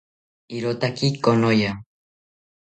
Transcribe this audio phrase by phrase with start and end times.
[0.55, 1.71] Irotaki konoya